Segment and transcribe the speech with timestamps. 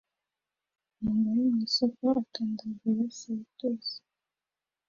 [1.01, 3.97] Umugore mwisoko atondagura salitusi